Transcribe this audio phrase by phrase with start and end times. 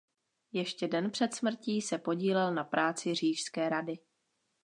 [0.51, 3.99] Ještě den před smrtí se podílel na práci Říšské rady.